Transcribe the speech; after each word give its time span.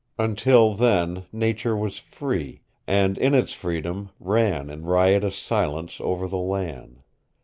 Until 0.17 0.73
then 0.73 1.25
nature 1.31 1.77
was 1.77 1.99
free, 1.99 2.61
and 2.87 3.19
in 3.19 3.35
its 3.35 3.53
freedom 3.53 4.09
ran 4.19 4.67
in 4.71 4.83
riotous 4.83 5.35
silence 5.37 6.01
over 6.03 6.27
the 6.27 6.37
land. 6.39 7.03